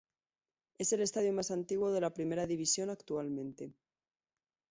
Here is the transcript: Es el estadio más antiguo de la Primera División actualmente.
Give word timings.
Es 0.79 0.93
el 0.93 1.01
estadio 1.01 1.31
más 1.31 1.51
antiguo 1.51 1.91
de 1.91 2.01
la 2.01 2.11
Primera 2.11 2.47
División 2.47 2.89
actualmente. 2.89 3.71